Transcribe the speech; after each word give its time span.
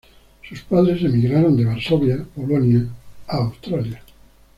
Sus 0.49 0.61
padres 0.63 0.99
emigraron 1.03 1.55
de 1.55 1.63
Varsovia, 1.65 2.25
Polonia, 2.35 2.87
a 3.27 3.37
Australia. 3.37 4.01